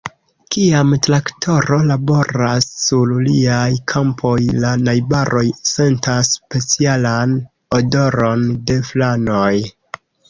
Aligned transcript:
Kiam 0.53 0.93
traktoro 1.07 1.77
laboras 1.89 2.67
sur 2.85 3.11
liaj 3.27 3.67
kampoj, 3.93 4.33
la 4.65 4.71
najbaroj 4.87 5.43
sentas 5.73 6.33
specialan 6.39 7.37
odoron 7.81 8.49
de 8.73 8.81
flanoj. 8.91 9.55